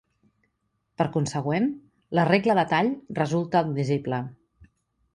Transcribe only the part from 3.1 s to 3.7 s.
resulta